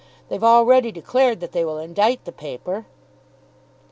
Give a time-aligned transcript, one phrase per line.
[0.29, 2.87] They've already declared that they will indict the paper."